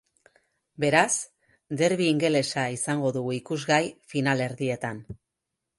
Beraz, 0.83 1.11
derbi 1.81 2.09
ingelesa 2.13 2.65
izango 2.79 3.15
dugu 3.19 3.37
ikusgai 3.41 3.83
finalerdietan. 4.15 5.07